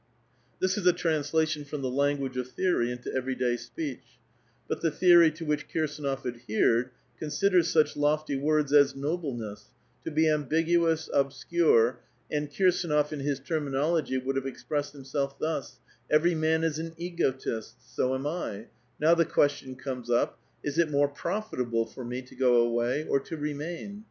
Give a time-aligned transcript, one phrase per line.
[0.59, 4.01] This is a trans lation from the language of theory into every day speech;
[4.67, 6.89] but the theory to which Kirsdnof adhered,
[7.19, 9.65] considers such lofty words as nobleness,
[10.03, 11.99] to be ambiguous, obscure,
[12.31, 15.75] and Kirs&nof in his terminology would have expressed himself thus:^^
[16.09, 20.89] Every man is an egotist; so am I; now the question comes up,' Is it
[20.89, 23.99] more profitable for me to go away, or to remain?'